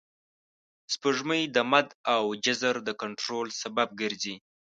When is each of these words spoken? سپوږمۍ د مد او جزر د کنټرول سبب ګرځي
سپوږمۍ 0.93 1.43
د 1.55 1.57
مد 1.71 1.87
او 2.15 2.23
جزر 2.45 2.75
د 2.87 2.89
کنټرول 3.01 3.47
سبب 3.61 3.87
ګرځي 4.01 4.35